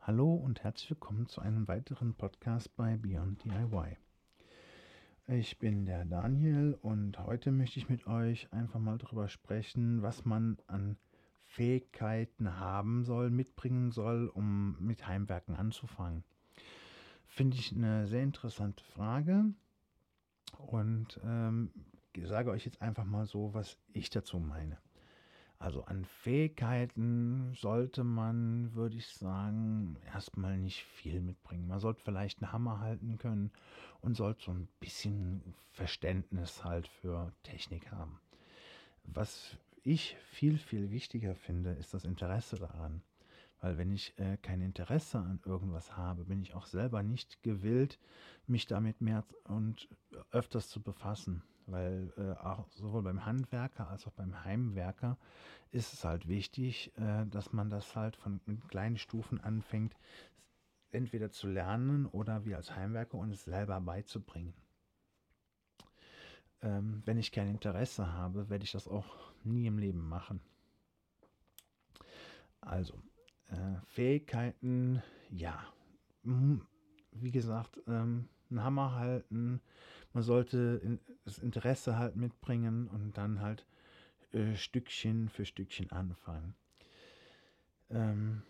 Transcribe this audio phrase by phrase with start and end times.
[0.00, 3.98] Hallo und herzlich willkommen zu einem weiteren Podcast bei Beyond DIY.
[5.26, 10.24] Ich bin der Daniel und heute möchte ich mit euch einfach mal darüber sprechen, was
[10.24, 10.96] man an
[11.40, 16.24] Fähigkeiten haben soll, mitbringen soll, um mit Heimwerken anzufangen.
[17.26, 19.44] Finde ich eine sehr interessante Frage
[20.56, 21.70] und ähm,
[22.24, 24.78] sage euch jetzt einfach mal so, was ich dazu meine.
[25.60, 31.66] Also an Fähigkeiten sollte man, würde ich sagen, erstmal nicht viel mitbringen.
[31.66, 33.50] Man sollte vielleicht einen Hammer halten können
[34.00, 35.42] und sollte so ein bisschen
[35.72, 38.20] Verständnis halt für Technik haben.
[39.02, 43.02] Was ich viel, viel wichtiger finde, ist das Interesse daran.
[43.60, 47.98] Weil wenn ich äh, kein Interesse an irgendwas habe, bin ich auch selber nicht gewillt,
[48.46, 49.88] mich damit mehr und
[50.30, 55.18] öfters zu befassen weil äh, auch sowohl beim Handwerker als auch beim Heimwerker
[55.70, 59.94] ist es halt wichtig, äh, dass man das halt von kleinen Stufen anfängt,
[60.90, 64.54] entweder zu lernen oder wie als Heimwerker uns selber beizubringen.
[66.60, 70.40] Ähm, wenn ich kein Interesse habe, werde ich das auch nie im Leben machen.
[72.60, 72.94] Also,
[73.46, 75.62] äh, Fähigkeiten, ja.
[76.22, 79.60] Wie gesagt, ähm, einen Hammer halten,
[80.12, 83.66] man sollte das Interesse halt mitbringen und dann halt
[84.32, 86.54] äh, Stückchen für Stückchen anfangen.
[87.90, 88.42] Ähm,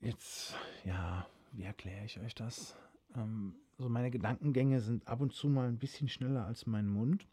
[0.00, 0.54] jetzt,
[0.84, 2.76] ja, wie erkläre ich euch das?
[3.14, 7.26] Ähm, so meine Gedankengänge sind ab und zu mal ein bisschen schneller als mein Mund.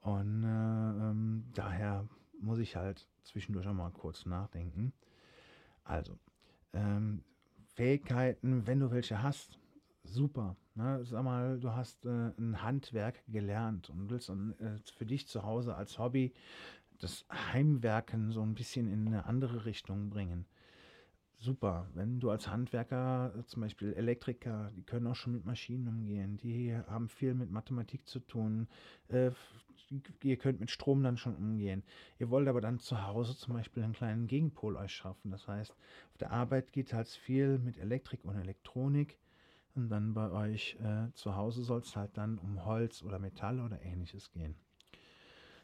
[0.00, 2.08] Und äh, ähm, daher
[2.40, 4.92] muss ich halt zwischendurch auch mal kurz nachdenken.
[5.84, 6.18] Also,
[6.72, 7.24] ähm,
[7.74, 9.58] Fähigkeiten, wenn du welche hast,
[10.04, 10.56] super.
[10.74, 11.04] Ne?
[11.04, 15.42] Sag mal, du hast äh, ein Handwerk gelernt und willst dann, äh, für dich zu
[15.42, 16.32] Hause als Hobby
[16.98, 20.46] das Heimwerken so ein bisschen in eine andere Richtung bringen.
[21.38, 26.36] Super, wenn du als Handwerker, zum Beispiel Elektriker, die können auch schon mit Maschinen umgehen,
[26.36, 28.68] die haben viel mit Mathematik zu tun,
[29.08, 29.32] äh,
[30.22, 31.82] ihr könnt mit Strom dann schon umgehen.
[32.20, 35.32] Ihr wollt aber dann zu Hause zum Beispiel einen kleinen Gegenpol euch schaffen.
[35.32, 39.18] Das heißt, auf der Arbeit geht halt viel mit Elektrik und Elektronik
[39.74, 43.60] und dann bei euch äh, zu Hause soll es halt dann um Holz oder Metall
[43.60, 44.54] oder ähnliches gehen.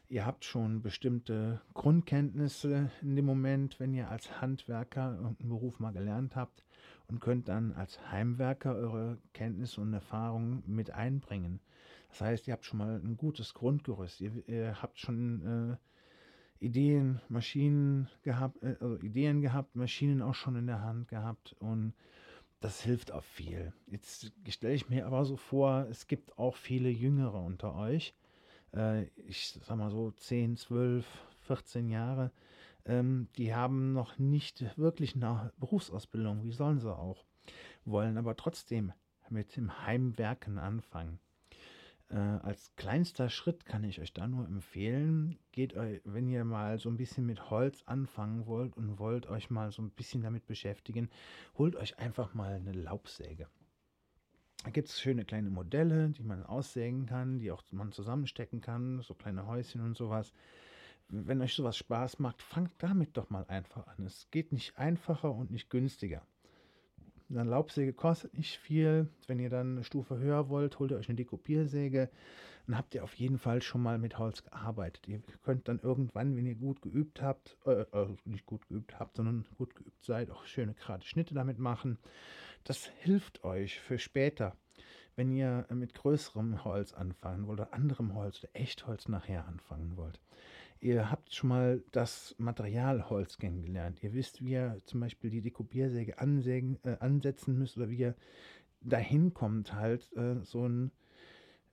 [0.07, 5.91] Ihr habt schon bestimmte Grundkenntnisse in dem Moment, wenn ihr als Handwerker irgendeinen Beruf mal
[5.91, 6.63] gelernt habt
[7.07, 11.59] und könnt dann als Heimwerker eure Kenntnisse und Erfahrungen mit einbringen.
[12.09, 14.19] Das heißt, ihr habt schon mal ein gutes Grundgerüst.
[14.21, 15.77] Ihr, ihr habt schon
[16.59, 21.55] äh, Ideen, Maschinen gehabt, äh, also Ideen gehabt, Maschinen auch schon in der Hand gehabt
[21.59, 21.93] und
[22.59, 23.73] das hilft auch viel.
[23.87, 28.13] Jetzt stelle ich mir aber so vor, es gibt auch viele Jüngere unter euch.
[28.73, 31.05] Äh, ich sag mal so 10, 12,
[31.41, 32.31] 14 Jahre.
[32.85, 36.43] Ähm, die haben noch nicht wirklich eine Berufsausbildung.
[36.43, 37.25] Wie sollen sie auch?
[37.85, 38.93] Wollen aber trotzdem
[39.29, 41.19] mit dem Heimwerken anfangen.
[42.09, 46.79] Äh, als kleinster Schritt kann ich euch da nur empfehlen, geht euch, wenn ihr mal
[46.79, 50.47] so ein bisschen mit Holz anfangen wollt und wollt euch mal so ein bisschen damit
[50.47, 51.09] beschäftigen,
[51.57, 53.47] holt euch einfach mal eine Laubsäge.
[54.63, 59.01] Da gibt es schöne kleine Modelle, die man aussägen kann, die auch man zusammenstecken kann,
[59.01, 60.33] so kleine Häuschen und sowas.
[61.09, 64.05] Wenn euch sowas Spaß macht, fangt damit doch mal einfach an.
[64.05, 66.23] Es geht nicht einfacher und nicht günstiger.
[67.29, 69.07] Eine Laubsäge kostet nicht viel.
[69.27, 72.09] Wenn ihr dann eine Stufe höher wollt, holt ihr euch eine Dekopiersäge.
[72.65, 75.07] Dann habt ihr auf jeden Fall schon mal mit Holz gearbeitet.
[75.07, 79.17] Ihr könnt dann irgendwann, wenn ihr gut geübt habt, äh, also nicht gut geübt habt,
[79.17, 81.99] sondern gut geübt seid, auch schöne gerade Schnitte damit machen.
[82.63, 84.55] Das hilft euch für später,
[85.15, 90.19] wenn ihr mit größerem Holz anfangen wollt oder anderem Holz oder Echtholz nachher anfangen wollt.
[90.81, 94.01] Ihr habt schon mal das Material Holz kennengelernt.
[94.01, 98.15] Ihr wisst, wie ihr zum Beispiel die Dekopiersäge ansägen, äh, ansetzen müsst oder wie ihr
[98.81, 100.91] dahin kommt, halt äh, so ein,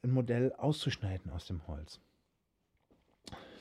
[0.02, 2.00] ein Modell auszuschneiden aus dem Holz.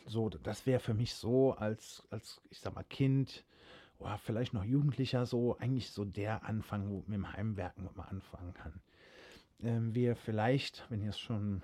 [0.08, 3.44] So, das wäre für mich so als, als, ich sag mal, Kind
[4.00, 8.54] oder vielleicht noch Jugendlicher so eigentlich so der Anfang, wo mit dem Heimwerken man anfangen
[8.54, 8.82] kann.
[9.64, 11.64] Ähm, wie ihr vielleicht, wenn ihr es schon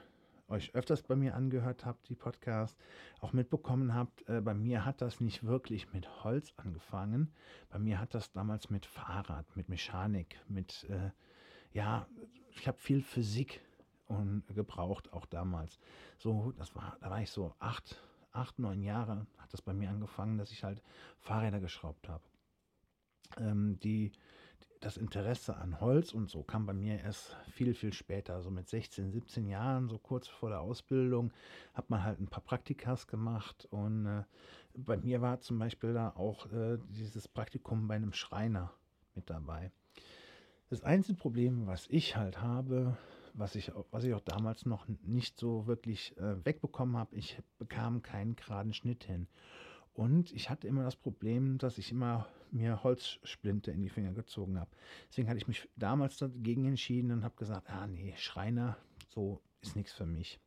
[0.52, 2.78] euch öfters bei mir angehört habt, die Podcast,
[3.22, 7.34] auch mitbekommen habt, äh, bei mir hat das nicht wirklich mit Holz angefangen.
[7.70, 11.12] Bei mir hat das damals mit Fahrrad, mit Mechanik, mit, äh,
[11.74, 12.08] ja,
[12.52, 13.62] ich habe viel Physik
[14.08, 15.80] und gebraucht, auch damals.
[16.18, 18.02] So, das war, da war ich so acht,
[18.32, 20.84] acht, neun Jahre, hat das bei mir angefangen, dass ich halt
[21.20, 22.24] Fahrräder geschraubt habe.
[23.38, 24.12] Ähm, die
[24.82, 28.42] das Interesse an Holz und so kam bei mir erst viel, viel später.
[28.42, 31.32] So mit 16, 17 Jahren, so kurz vor der Ausbildung,
[31.76, 33.68] hat man halt ein paar Praktikas gemacht.
[33.70, 34.24] Und äh,
[34.74, 38.74] bei mir war zum Beispiel da auch äh, dieses Praktikum bei einem Schreiner
[39.14, 39.72] mit dabei.
[40.70, 42.98] Das einzige Problem, was ich halt habe,
[43.36, 48.02] was ich, was ich auch damals noch nicht so wirklich äh, wegbekommen habe, ich bekam
[48.02, 49.28] keinen geraden Schnitt hin.
[49.94, 54.60] Und ich hatte immer das Problem, dass ich immer mir Holzsplinte in die Finger gezogen
[54.60, 54.72] habe.
[55.10, 58.78] Deswegen hatte ich mich damals dagegen entschieden und habe gesagt, ah nee, Schreiner,
[59.10, 60.40] so ist nichts für mich.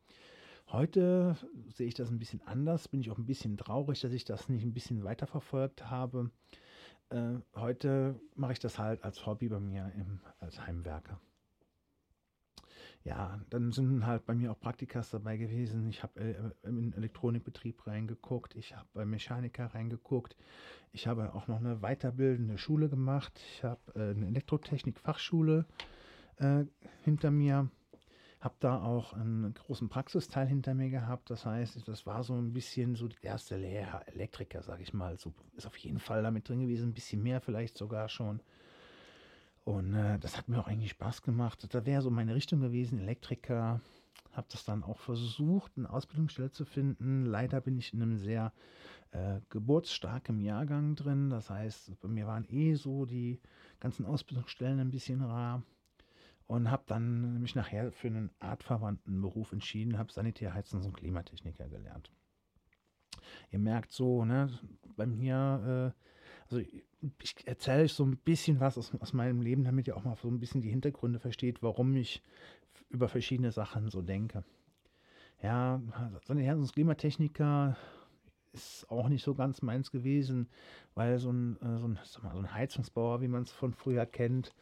[0.68, 1.36] Heute
[1.74, 4.48] sehe ich das ein bisschen anders, bin ich auch ein bisschen traurig, dass ich das
[4.48, 6.30] nicht ein bisschen weiterverfolgt habe.
[7.10, 11.20] Äh, heute mache ich das halt als Hobby bei mir im, als Heimwerker
[13.04, 15.86] ja, dann sind halt bei mir auch Praktikas dabei gewesen.
[15.88, 20.36] Ich habe äh, in Elektronikbetrieb reingeguckt, ich habe bei Mechaniker reingeguckt,
[20.90, 25.66] ich habe auch noch eine weiterbildende Schule gemacht, ich habe äh, eine Elektrotechnik-Fachschule
[26.38, 26.64] äh,
[27.02, 27.68] hinter mir,
[28.40, 31.28] habe da auch einen großen Praxisteil hinter mir gehabt.
[31.28, 35.18] Das heißt, das war so ein bisschen so der erste Lehrer, Elektriker, sage ich mal.
[35.18, 38.40] So ist auf jeden Fall damit drin gewesen, ein bisschen mehr vielleicht sogar schon.
[39.64, 41.66] Und äh, das hat mir auch eigentlich Spaß gemacht.
[41.74, 43.80] Da wäre so meine Richtung gewesen, Elektriker.
[44.32, 47.24] Habe das dann auch versucht, eine Ausbildungsstelle zu finden.
[47.24, 48.52] Leider bin ich in einem sehr
[49.12, 51.30] äh, geburtsstarken Jahrgang drin.
[51.30, 53.40] Das heißt, bei mir waren eh so die
[53.80, 55.62] ganzen Ausbildungsstellen ein bisschen rar.
[56.46, 62.12] Und habe dann mich nachher für einen artverwandten Beruf entschieden, habe Sanitärheizungs- und Klimatechniker gelernt.
[63.50, 64.50] Ihr merkt so, ne,
[64.94, 66.00] bei mir, äh,
[66.50, 66.58] also
[67.22, 70.16] ich erzähle euch so ein bisschen was aus, aus meinem Leben, damit ihr auch mal
[70.16, 72.22] so ein bisschen die Hintergründe versteht, warum ich
[72.88, 74.44] über verschiedene Sachen so denke.
[75.42, 75.82] Ja,
[76.26, 77.76] so ein Herz- und Klimatechniker
[78.52, 80.48] ist auch nicht so ganz meins gewesen,
[80.94, 84.54] weil so ein, äh, so ein, so ein Heizungsbauer, wie man es von früher kennt,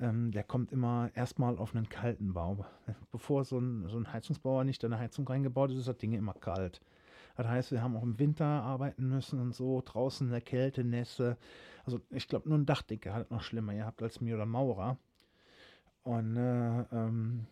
[0.00, 2.66] ähm, der kommt immer erstmal auf einen kalten Bau.
[3.10, 6.34] Bevor so ein, so ein Heizungsbauer nicht eine Heizung reingebaut ist, ist das Ding immer
[6.34, 6.80] kalt.
[7.38, 10.82] Das heißt, wir haben auch im Winter arbeiten müssen und so, draußen in der Kälte,
[10.82, 11.36] Nässe.
[11.84, 14.98] Also ich glaube, nur ein Dachdecker hat noch schlimmer gehabt als mir oder Maurer.
[16.02, 17.46] Und äh, ähm,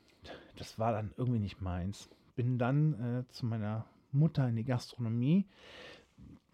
[0.56, 2.10] das war dann irgendwie nicht meins.
[2.34, 5.46] Bin dann äh, zu meiner Mutter in die Gastronomie.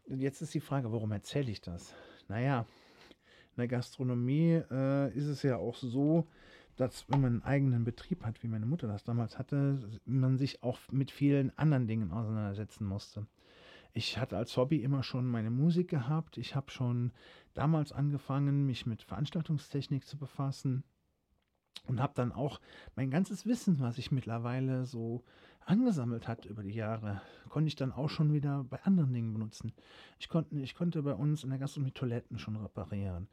[0.09, 1.95] Jetzt ist die Frage, warum erzähle ich das?
[2.29, 2.67] Naja,
[3.57, 6.29] in der Gastronomie äh, ist es ja auch so,
[6.83, 10.63] dass wenn man einen eigenen Betrieb hat, wie meine Mutter das damals hatte, man sich
[10.63, 13.27] auch mit vielen anderen Dingen auseinandersetzen musste.
[13.93, 16.39] Ich hatte als Hobby immer schon meine Musik gehabt.
[16.39, 17.13] Ich habe schon
[17.55, 20.83] damals angefangen, mich mit Veranstaltungstechnik zu befassen
[21.87, 22.61] und habe dann auch
[22.97, 25.23] mein ganzes Wissen, was ich mittlerweile so
[25.67, 29.73] angesammelt hat über die Jahre, konnte ich dann auch schon wieder bei anderen Dingen benutzen.
[30.19, 33.29] Ich konnte, ich konnte bei uns in der Gastronomie Toiletten schon reparieren.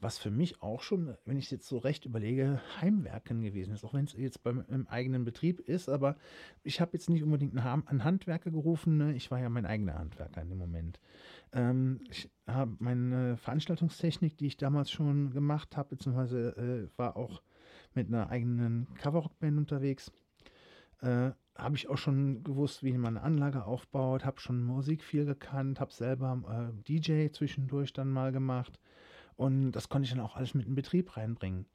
[0.00, 3.84] Was für mich auch schon, wenn ich es jetzt so recht überlege, Heimwerken gewesen ist.
[3.84, 6.16] Auch wenn es jetzt beim im eigenen Betrieb ist, aber
[6.62, 8.96] ich habe jetzt nicht unbedingt einen, Handwerker gerufen.
[8.96, 9.14] Ne?
[9.14, 11.00] Ich war ja mein eigener Handwerker in dem Moment.
[11.52, 17.42] Ähm, ich habe meine Veranstaltungstechnik, die ich damals schon gemacht habe, beziehungsweise äh, war auch
[17.94, 20.12] mit einer eigenen Coverrock-Band unterwegs.
[21.00, 25.24] Äh, habe ich auch schon gewusst, wie man eine Anlage aufbaut, habe schon Musik viel
[25.24, 28.80] gekannt, habe selber äh, DJ zwischendurch dann mal gemacht
[29.36, 31.66] und das konnte ich dann auch alles mit in Betrieb reinbringen.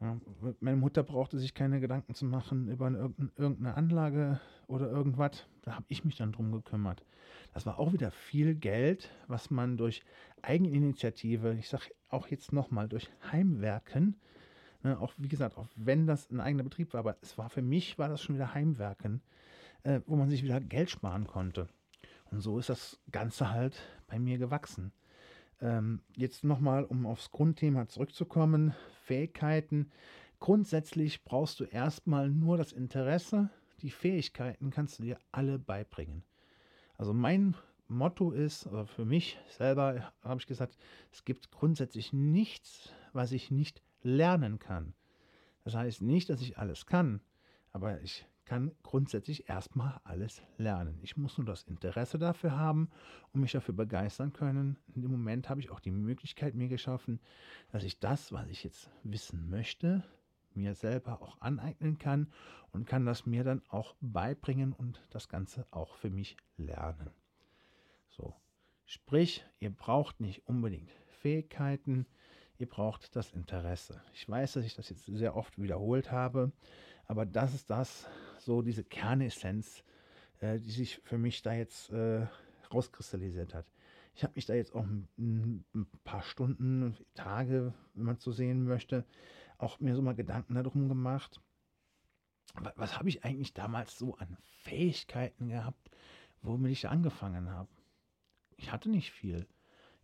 [0.00, 0.18] Ja,
[0.60, 5.46] meine Mutter brauchte sich keine Gedanken zu machen über eine, irgendeine Anlage oder irgendwas.
[5.60, 7.04] Da habe ich mich dann drum gekümmert.
[7.52, 10.02] Das war auch wieder viel Geld, was man durch
[10.40, 14.16] Eigeninitiative, ich sage auch jetzt nochmal, durch Heimwerken
[14.84, 17.98] auch wie gesagt, auch wenn das ein eigener Betrieb war, aber es war für mich,
[17.98, 19.22] war das schon wieder Heimwerken,
[19.82, 21.68] äh, wo man sich wieder Geld sparen konnte.
[22.30, 24.92] Und so ist das Ganze halt bei mir gewachsen.
[25.60, 29.90] Ähm, jetzt nochmal, um aufs Grundthema zurückzukommen, Fähigkeiten.
[30.38, 33.50] Grundsätzlich brauchst du erstmal nur das Interesse,
[33.82, 36.22] die Fähigkeiten kannst du dir alle beibringen.
[36.96, 37.54] Also mein
[37.88, 40.78] Motto ist, oder für mich selber habe ich gesagt,
[41.12, 44.94] es gibt grundsätzlich nichts, was ich nicht lernen kann.
[45.64, 47.20] Das heißt nicht, dass ich alles kann,
[47.72, 50.98] aber ich kann grundsätzlich erstmal alles lernen.
[51.02, 52.90] Ich muss nur das Interesse dafür haben
[53.32, 54.76] und mich dafür begeistern können.
[54.94, 57.20] In dem Moment habe ich auch die Möglichkeit mir geschaffen,
[57.70, 60.02] dass ich das, was ich jetzt wissen möchte,
[60.54, 62.32] mir selber auch aneignen kann
[62.72, 67.10] und kann das mir dann auch beibringen und das Ganze auch für mich lernen.
[68.08, 68.34] So,
[68.84, 72.06] sprich, ihr braucht nicht unbedingt Fähigkeiten,
[72.60, 74.02] ihr braucht das Interesse.
[74.12, 76.52] Ich weiß, dass ich das jetzt sehr oft wiederholt habe,
[77.06, 79.82] aber das ist das, so diese Kernessenz,
[80.40, 82.26] äh, die sich für mich da jetzt äh,
[82.72, 83.66] rauskristallisiert hat.
[84.14, 88.64] Ich habe mich da jetzt auch ein, ein, paar Stunden, Tage, wenn man so sehen
[88.64, 89.06] möchte,
[89.58, 91.40] auch mir so mal Gedanken darum gemacht.
[92.54, 95.90] Was, was habe ich eigentlich damals so an Fähigkeiten gehabt,
[96.42, 97.70] womit ich angefangen habe?
[98.56, 99.46] Ich hatte nicht viel.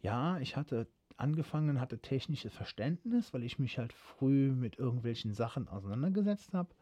[0.07, 0.87] Ja, ich hatte
[1.17, 6.73] angefangen, hatte technisches Verständnis, weil ich mich halt früh mit irgendwelchen Sachen auseinandergesetzt habe.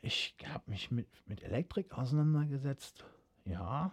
[0.00, 3.04] Ich habe mich mit, mit Elektrik auseinandergesetzt.
[3.44, 3.90] Ja.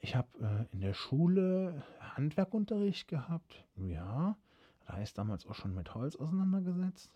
[0.00, 3.64] Ich habe äh, in der Schule Handwerkunterricht gehabt.
[3.76, 4.36] Ja.
[4.88, 7.12] Da ist damals auch schon mit Holz auseinandergesetzt.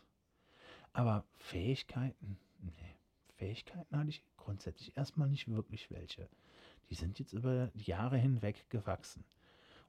[0.93, 2.97] Aber Fähigkeiten, nee.
[3.39, 6.29] Fähigkeiten hatte ich grundsätzlich erstmal nicht wirklich welche.
[6.91, 9.25] Die sind jetzt über Jahre hinweg gewachsen.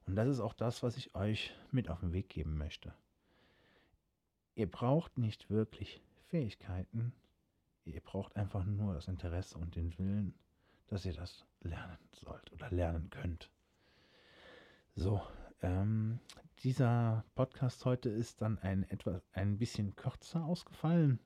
[0.06, 2.92] Und das ist auch das, was ich euch mit auf den Weg geben möchte.
[4.54, 7.12] Ihr braucht nicht wirklich Fähigkeiten.
[7.84, 10.34] Ihr braucht einfach nur das Interesse und den Willen,
[10.88, 13.50] dass ihr das lernen sollt oder lernen könnt.
[14.94, 15.22] So,
[15.62, 16.18] ähm,
[16.58, 21.18] dieser Podcast heute ist dann ein etwas ein bisschen kürzer ausgefallen.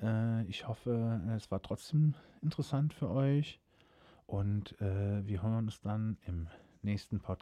[0.00, 3.60] Äh, ich hoffe, es war trotzdem interessant für euch
[4.26, 6.48] und äh, wir hören uns dann im
[6.84, 7.32] nächsten Podcast.